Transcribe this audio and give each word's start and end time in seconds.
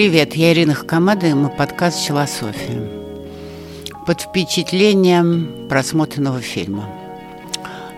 Привет, 0.00 0.34
я 0.34 0.54
Ирина 0.54 0.72
Хакамада, 0.72 1.26
и 1.26 1.34
мы 1.34 1.50
подкаст 1.50 1.98
«Философия». 1.98 2.88
Под 4.06 4.22
впечатлением 4.22 5.68
просмотренного 5.68 6.40
фильма. 6.40 6.88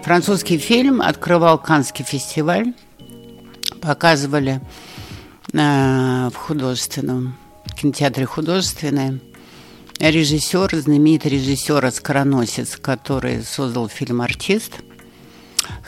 Французский 0.03 0.59
фильм 0.59 1.01
открывал 1.01 1.59
Канский 1.59 2.05
фестиваль, 2.05 2.75
показывали 3.81 4.61
э, 5.53 6.31
в 6.31 6.35
художественном 6.35 7.39
кинотеатре 7.81 8.27
художественное. 8.27 9.21
Режиссер, 10.01 10.75
знаменитый 10.75 11.31
режиссер 11.31 11.85
Оскароносец, 11.87 12.79
который 12.79 13.45
создал 13.45 13.89
фильм 13.89 14.23
«Артист», 14.23 14.73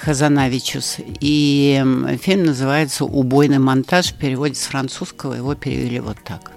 Хазанавичус. 0.04 0.98
И 1.20 1.82
фильм 2.20 2.44
называется 2.44 3.06
«Убойный 3.06 3.58
монтаж». 3.58 4.12
В 4.12 4.18
переводе 4.18 4.54
с 4.54 4.64
французского 4.64 5.32
его 5.32 5.54
перевели 5.54 5.98
вот 5.98 6.18
так. 6.22 6.52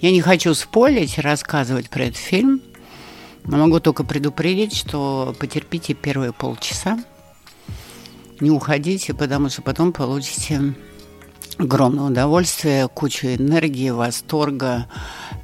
Я 0.00 0.12
не 0.12 0.20
хочу 0.20 0.54
спорить, 0.54 1.18
рассказывать 1.18 1.90
про 1.90 2.04
этот 2.04 2.18
фильм, 2.18 2.62
но 3.44 3.56
могу 3.56 3.80
только 3.80 4.04
предупредить, 4.04 4.76
что 4.76 5.34
потерпите 5.40 5.94
первые 5.94 6.32
полчаса, 6.32 7.02
не 8.38 8.52
уходите, 8.52 9.14
потому 9.14 9.48
что 9.48 9.62
потом 9.62 9.92
получите 9.92 10.74
огромное 11.58 12.04
удовольствие, 12.04 12.86
кучу 12.86 13.26
энергии, 13.26 13.90
восторга, 13.90 14.86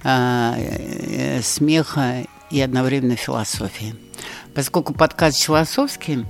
э, 0.04 0.52
э, 0.54 1.42
смеха 1.42 2.24
и 2.50 2.60
одновременно 2.60 3.16
философии. 3.16 3.96
Поскольку 4.54 4.94
подкаст 4.94 5.42
философский, 5.42 6.24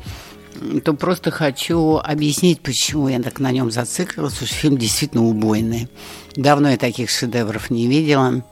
то 0.84 0.94
просто 0.94 1.30
хочу 1.30 1.97
объяснить, 2.02 2.60
почему 2.60 3.08
я 3.08 3.20
так 3.20 3.41
на 3.41 3.50
нем 3.50 3.70
зациклилась, 3.70 4.36
что 4.36 4.47
фильм 4.47 4.78
действительно 4.78 5.24
убойный. 5.24 5.88
Давно 6.36 6.70
я 6.70 6.77
таких 6.77 7.10
шедевров 7.10 7.70
не 7.70 7.86
видела. 7.86 8.44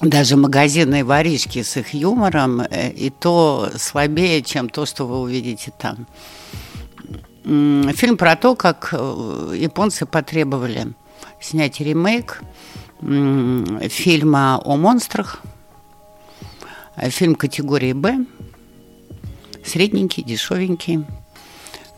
Даже 0.00 0.36
магазинные 0.36 1.02
воришки 1.02 1.62
с 1.62 1.76
их 1.76 1.92
юмором 1.92 2.60
э, 2.60 2.92
и 2.92 3.10
то 3.10 3.70
слабее, 3.76 4.42
чем 4.42 4.68
то, 4.68 4.86
что 4.86 5.06
вы 5.06 5.20
увидите 5.20 5.72
там. 5.76 6.06
Фильм 7.44 8.16
про 8.16 8.36
то, 8.36 8.54
как 8.54 8.90
э, 8.92 9.54
японцы 9.58 10.06
потребовали 10.06 10.92
снять 11.40 11.80
ремейк 11.80 12.42
фильма 13.00 14.60
о 14.64 14.76
монстрах, 14.76 15.40
фильм 16.96 17.36
категории 17.36 17.92
«Б», 17.92 18.26
средненький, 19.64 20.24
дешевенький. 20.24 21.04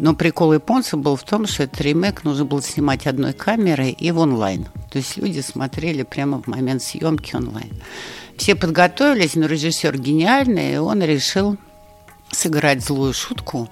Но 0.00 0.14
прикол 0.14 0.54
японцев 0.54 0.98
был 0.98 1.14
в 1.14 1.24
том, 1.24 1.46
что 1.46 1.64
этот 1.64 1.78
ремейк 1.82 2.24
нужно 2.24 2.46
было 2.46 2.62
снимать 2.62 3.06
одной 3.06 3.34
камерой 3.34 3.90
и 3.90 4.10
в 4.12 4.18
онлайн. 4.18 4.64
То 4.90 4.96
есть 4.96 5.18
люди 5.18 5.40
смотрели 5.40 6.04
прямо 6.04 6.40
в 6.40 6.46
момент 6.46 6.82
съемки 6.82 7.36
онлайн. 7.36 7.70
Все 8.38 8.54
подготовились, 8.54 9.34
но 9.34 9.44
режиссер 9.44 9.98
гениальный, 9.98 10.72
и 10.72 10.78
он 10.78 11.02
решил 11.02 11.58
сыграть 12.30 12.82
злую 12.82 13.12
шутку 13.12 13.68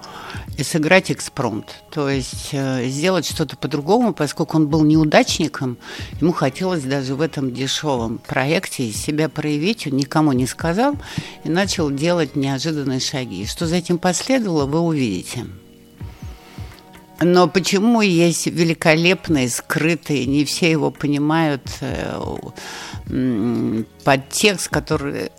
и 0.59 0.63
сыграть 0.63 1.11
экспромт. 1.11 1.83
То 1.91 2.11
есть 2.11 2.51
э, 2.53 2.87
сделать 2.89 3.25
что-то 3.25 3.57
по-другому, 3.57 4.13
поскольку 4.13 4.59
он 4.59 4.69
был 4.69 4.85
неудачником, 4.85 5.79
ему 6.21 6.33
хотелось 6.33 6.83
даже 6.83 7.15
в 7.15 7.23
этом 7.23 7.55
дешевом 7.55 8.19
проекте 8.19 8.93
себя 8.93 9.31
проявить, 9.31 9.87
он 9.87 9.95
никому 9.95 10.33
не 10.33 10.47
сказал 10.47 10.97
и 11.45 11.49
начал 11.49 11.91
делать 11.91 12.37
неожиданные 12.37 13.01
шаги. 13.01 13.47
Что 13.47 13.67
за 13.67 13.77
этим 13.77 13.97
последовало, 13.97 14.67
вы 14.67 14.81
увидите. 14.81 15.47
Но 17.21 17.49
почему 17.49 18.01
есть 18.01 18.47
великолепный, 18.47 19.49
скрытый, 19.49 20.25
не 20.27 20.45
все 20.45 20.71
его 20.71 20.93
понимают, 20.93 21.63
э, 21.81 22.17
подтекст, 24.05 24.69
который 24.69 25.33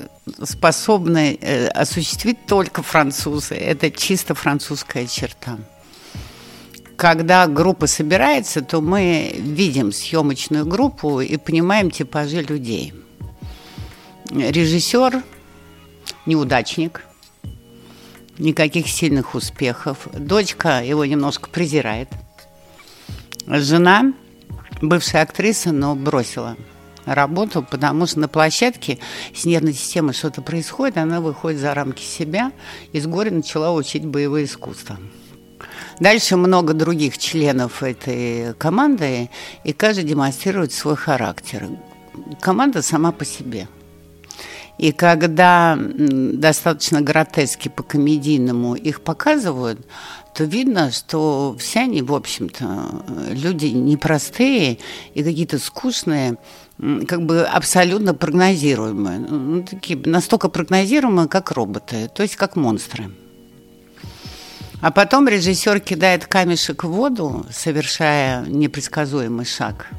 способны 0.43 1.37
э, 1.39 1.67
осуществить 1.67 2.45
только 2.45 2.83
французы. 2.83 3.55
Это 3.55 3.91
чисто 3.91 4.35
французская 4.35 5.07
черта. 5.07 5.57
Когда 6.97 7.47
группа 7.47 7.87
собирается, 7.87 8.61
то 8.61 8.81
мы 8.81 9.33
видим 9.37 9.93
съемочную 9.93 10.65
группу 10.65 11.21
и 11.21 11.37
понимаем 11.37 11.91
типажи 11.91 12.41
людей. 12.41 12.93
Режиссер– 14.31 15.23
неудачник– 16.25 17.05
никаких 18.39 18.87
сильных 18.87 19.35
успехов. 19.35 20.07
Дочка 20.13 20.83
его 20.83 21.05
немножко 21.05 21.49
презирает. 21.49 22.09
Жена, 23.45 24.13
бывшая 24.81 25.23
актриса, 25.23 25.71
но 25.71 25.95
бросила 25.95 26.55
работу, 27.05 27.65
потому 27.69 28.05
что 28.05 28.19
на 28.19 28.27
площадке 28.27 28.99
с 29.33 29.45
нервной 29.45 29.73
системой 29.73 30.13
что-то 30.13 30.41
происходит, 30.41 30.97
она 30.97 31.21
выходит 31.21 31.59
за 31.59 31.73
рамки 31.73 32.03
себя 32.03 32.51
и 32.91 32.99
с 32.99 33.07
горя 33.07 33.31
начала 33.31 33.73
учить 33.73 34.05
боевые 34.05 34.45
искусства. 34.45 34.97
Дальше 35.99 36.37
много 36.37 36.73
других 36.73 37.17
членов 37.17 37.83
этой 37.83 38.53
команды, 38.53 39.29
и 39.63 39.73
каждый 39.73 40.05
демонстрирует 40.05 40.71
свой 40.71 40.95
характер. 40.95 41.67
Команда 42.39 42.81
сама 42.81 43.11
по 43.11 43.25
себе– 43.25 43.67
и 44.79 44.93
когда 44.93 45.77
достаточно 45.77 47.01
гротески 47.01 47.67
по-комедийному 47.67 48.75
их 48.75 49.01
показывают, 49.01 49.85
то 50.33 50.45
видно, 50.45 50.91
что 50.91 51.53
все 51.59 51.81
они, 51.81 52.01
в 52.01 52.13
общем-то, 52.13 53.03
люди 53.31 53.65
непростые 53.65 54.79
и 55.13 55.21
какие-то 55.21 55.59
скучные, 55.59 56.37
как 57.09 57.25
бы 57.25 57.43
абсолютно 57.43 58.13
прогнозируемые. 58.13 59.19
Ну, 59.19 59.63
такие, 59.63 59.99
настолько 60.05 60.47
прогнозируемые, 60.47 61.27
как 61.27 61.51
роботы, 61.51 62.09
то 62.15 62.23
есть 62.23 62.37
как 62.37 62.55
монстры. 62.55 63.11
А 64.79 64.91
потом 64.91 65.27
режиссер 65.27 65.81
кидает 65.81 66.25
камешек 66.25 66.85
в 66.85 66.87
воду, 66.87 67.45
совершая 67.51 68.45
непредсказуемый 68.45 69.45
шаг– 69.45 69.87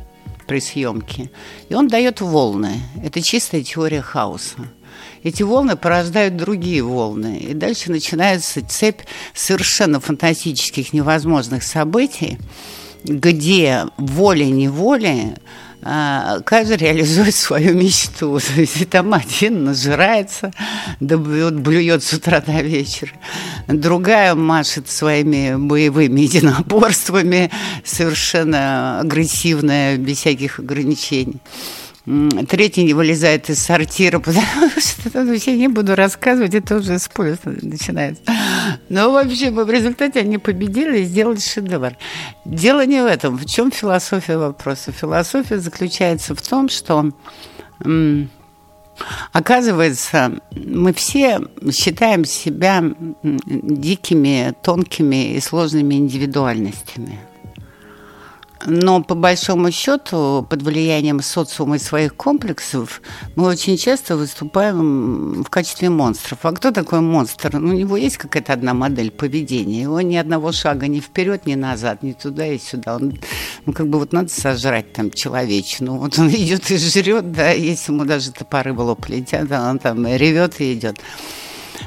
при 0.51 0.59
съемке. 0.59 1.31
И 1.69 1.75
он 1.75 1.87
дает 1.87 2.21
волны. 2.21 2.81
Это 3.05 3.23
чистая 3.23 3.63
теория 3.63 4.03
хаоса. 4.03 4.57
Эти 5.23 5.45
волны 5.45 5.77
порождают 5.77 6.37
другие 6.37 6.83
волны. 6.83 7.39
И 7.39 7.55
дальше 7.55 7.93
начинается 7.93 8.61
цепь 8.67 9.03
совершенно 9.33 10.01
фантастических, 10.01 10.93
невозможных 10.93 11.63
событий, 11.63 12.37
где 13.05 13.85
волей-неволей 13.97 15.35
каждый 15.83 16.77
реализует 16.77 17.35
свою 17.35 17.75
мечту. 17.75 18.39
То 18.55 18.61
есть 18.61 18.89
там 18.91 19.15
один 19.15 19.65
нажирается, 19.65 20.53
да 21.01 21.17
блюет, 21.17 21.59
блюет 21.61 22.03
с 22.03 22.13
утра 22.13 22.41
до 22.41 22.61
вечера. 22.61 23.13
Другая 23.69 24.35
машет 24.35 24.91
своими 24.91 25.57
боевыми 25.57 26.21
единоборствами, 26.23 27.51
совершенно 27.85 29.01
агрессивная, 29.01 29.97
без 29.97 30.19
всяких 30.19 30.59
ограничений. 30.59 31.41
Третий 32.49 32.85
не 32.85 32.95
вылезает 32.95 33.51
из 33.51 33.61
сортира, 33.61 34.19
потому 35.05 35.39
что 35.39 35.51
я 35.51 35.57
не 35.57 35.69
буду 35.69 35.95
рассказывать, 35.95 36.55
это 36.55 36.77
уже 36.77 36.99
спойлер 36.99 37.39
начинается. 37.45 38.23
Но 38.89 39.11
вообще 39.11 39.51
в 39.51 39.71
результате 39.71 40.21
они 40.21 40.39
победили 40.39 41.01
и 41.01 41.05
сделали 41.05 41.39
шедевр. 41.39 41.97
Дело 42.45 42.87
не 42.87 43.03
в 43.03 43.07
этом. 43.07 43.37
В 43.37 43.47
чем 43.47 43.71
философия 43.71 44.37
вопроса? 44.37 44.93
Философия 44.93 45.59
заключается 45.59 46.35
в 46.35 46.43
том, 46.43 46.69
что 46.69 47.11
Оказывается, 49.33 50.41
мы 50.53 50.93
все 50.93 51.41
считаем 51.73 52.27
себя 52.27 52.85
дикими, 53.23 54.55
тонкими 54.63 55.37
и 55.37 55.41
сложными 55.41 55.95
индивидуальностями– 55.95 57.19
но 58.67 59.03
по 59.03 59.15
большому 59.15 59.71
счету, 59.71 60.47
под 60.49 60.63
влиянием 60.63 61.21
социума 61.21 61.77
и 61.77 61.79
своих 61.79 62.15
комплексов, 62.15 63.01
мы 63.35 63.47
очень 63.47 63.77
часто 63.77 64.17
выступаем 64.17 65.43
в 65.43 65.49
качестве 65.49 65.89
монстров. 65.89 66.39
А 66.43 66.53
кто 66.53 66.71
такой 66.71 67.01
монстр? 67.01 67.59
Ну, 67.59 67.71
у 67.71 67.79
него 67.79 67.97
есть 67.97 68.19
какая-то 68.19 68.53
одна 68.53 68.75
модель 68.75 69.11
поведения. 69.11 69.83
Его 69.83 70.01
ни 70.01 70.17
одного 70.17 70.53
шага 70.53 70.89
ни 70.89 71.01
вперед, 71.01 71.47
ни 71.47 71.55
назад, 71.55 72.03
ни 72.03 72.13
туда 72.13 72.47
и 72.47 72.59
сюда. 72.59 72.97
Он, 72.97 73.19
ну, 73.67 73.73
как 73.73 73.89
бы 73.89 73.99
вот 73.99 74.13
надо 74.13 74.29
сожрать 74.29 74.93
там 74.93 75.11
человечину. 75.11 75.97
Вот 75.97 76.19
он 76.19 76.29
идет 76.29 76.71
и 76.71 76.77
жрет, 76.77 77.33
да, 77.33 77.51
если 77.51 77.93
ему 77.93 78.05
даже 78.05 78.33
топоры 78.33 78.73
в 78.73 78.81
лоб 78.81 79.09
летят, 79.09 79.51
он 79.51 79.79
там 79.79 80.07
ревет 80.07 80.61
и 80.61 80.75
идет. 80.75 80.99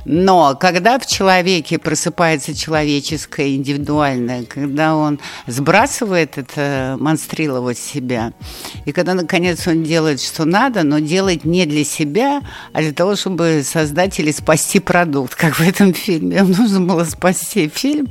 Но 0.05 0.55
когда 0.59 0.99
в 0.99 1.05
человеке 1.05 1.79
просыпается 1.79 2.53
человеческое, 2.55 3.55
индивидуальное, 3.55 4.43
когда 4.43 4.95
он 4.95 5.19
сбрасывает 5.47 6.37
это 6.37 6.97
монстриловать 6.99 7.77
себя, 7.77 8.33
и 8.85 8.91
когда, 8.91 9.13
наконец, 9.13 9.67
он 9.67 9.83
делает, 9.83 10.21
что 10.21 10.45
надо, 10.45 10.83
но 10.83 10.99
делает 10.99 11.45
не 11.45 11.65
для 11.65 11.83
себя, 11.83 12.41
а 12.73 12.81
для 12.81 12.93
того, 12.93 13.15
чтобы 13.15 13.63
создать 13.63 14.19
или 14.19 14.31
спасти 14.31 14.79
продукт, 14.79 15.35
как 15.35 15.55
в 15.55 15.61
этом 15.61 15.93
фильме. 15.93 16.37
Им 16.37 16.51
нужно 16.51 16.81
было 16.81 17.03
спасти 17.05 17.69
фильм, 17.73 18.07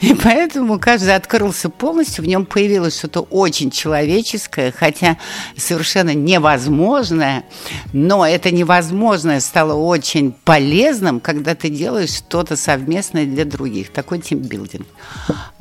и 0.00 0.14
поэтому 0.14 0.78
каждый 0.78 1.14
открылся 1.14 1.68
полностью, 1.68 2.24
в 2.24 2.28
нем 2.28 2.46
появилось 2.46 2.98
что-то 2.98 3.20
очень 3.20 3.70
человеческое, 3.70 4.72
хотя 4.72 5.18
совершенно 5.56 6.14
невозможное, 6.14 7.44
но 7.92 8.26
это 8.26 8.50
невозможное 8.50 9.40
стало 9.40 9.74
очень 9.74 10.32
полезным, 10.32 11.15
когда 11.20 11.54
ты 11.54 11.68
делаешь 11.68 12.10
что-то 12.10 12.56
совместное 12.56 13.26
для 13.26 13.44
других. 13.44 13.90
Такой 13.90 14.20
тимбилдинг. 14.20 14.86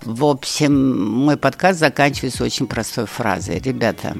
В 0.02 0.25
общем, 0.25 1.16
мой 1.25 1.38
подкаст 1.38 1.80
заканчивается 1.80 2.44
очень 2.44 2.68
простой 2.68 3.06
фразой. 3.06 3.60
Ребята, 3.60 4.18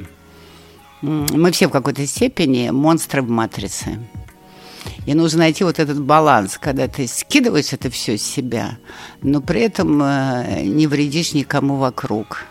мы 1.02 1.52
все 1.52 1.68
в 1.68 1.72
какой-то 1.72 2.06
степени 2.06 2.70
монстры 2.70 3.22
в 3.22 3.30
матрице. 3.30 4.00
И 5.06 5.14
нужно 5.14 5.40
найти 5.40 5.64
вот 5.64 5.80
этот 5.80 6.02
баланс, 6.02 6.58
когда 6.60 6.88
ты 6.88 7.08
скидываешь 7.08 7.74
это 7.74 7.90
все 7.90 8.18
с 8.18 8.24
себя, 8.24 8.78
но 9.22 9.42
при 9.42 9.62
этом 9.62 10.02
э, 10.02 10.64
не 10.64 10.88
вредишь 10.88 11.34
никому 11.34 11.78
вокруг. 11.78 12.46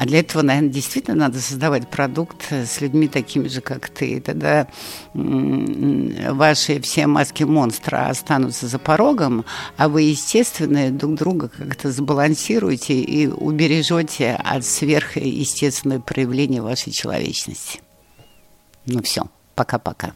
А 0.00 0.06
для 0.06 0.20
этого, 0.20 0.40
наверное, 0.40 0.70
действительно 0.70 1.14
надо 1.14 1.40
создавать 1.40 1.86
продукт 1.86 2.50
с 2.50 2.80
людьми 2.80 3.06
такими 3.06 3.48
же, 3.48 3.60
как 3.60 3.90
ты. 3.90 4.12
И 4.12 4.20
тогда 4.20 4.66
ваши 5.12 6.80
все 6.80 7.06
маски 7.06 7.42
монстра 7.42 8.08
останутся 8.08 8.66
за 8.66 8.78
порогом, 8.78 9.44
а 9.76 9.90
вы, 9.90 10.00
естественно, 10.04 10.90
друг 10.90 11.16
друга 11.16 11.50
как-то 11.50 11.92
сбалансируете 11.92 12.98
и 12.98 13.26
убережете 13.26 14.40
от 14.42 14.64
сверхъестественного 14.64 16.00
проявления 16.00 16.62
вашей 16.62 16.94
человечности. 16.94 17.80
Ну 18.86 19.02
все, 19.02 19.24
пока-пока. 19.54 20.14